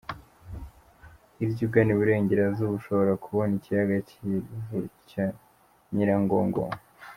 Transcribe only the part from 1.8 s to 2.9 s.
i Burengerazuba,